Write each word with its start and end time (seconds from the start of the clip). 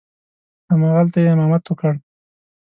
همغلته 0.71 1.17
یې 1.23 1.29
امامت 1.35 1.63
وکړ. 1.67 1.93